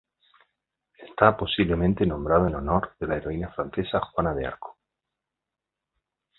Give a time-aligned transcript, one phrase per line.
[0.97, 4.77] Está posiblemente nombrado en honor de la heroína francesa Juana de Arco.